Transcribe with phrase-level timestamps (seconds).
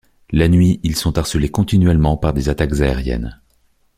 [0.31, 3.39] La nuit ils sont harcelés continuellement par des attaques aériennes.